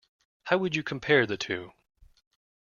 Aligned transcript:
How 0.45 0.57
would 0.57 0.75
you 0.75 0.81
compare 0.81 1.27
the 1.27 1.37
two? 1.37 1.73